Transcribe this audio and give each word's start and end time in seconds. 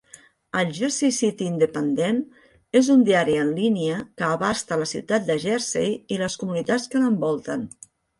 El 0.59 0.69
"Jersey 0.75 1.11
City 1.15 1.45
Independent" 1.49 2.21
és 2.79 2.89
un 2.93 3.03
diari 3.09 3.35
en 3.41 3.51
línia 3.57 3.99
que 4.21 4.25
abasta 4.29 4.79
la 4.85 4.87
ciutat 4.93 5.27
de 5.29 5.35
Jersey 5.45 5.93
i 6.17 6.19
les 6.23 6.39
comunitats 6.45 6.89
que 6.95 7.03
l'envolten. 7.05 7.67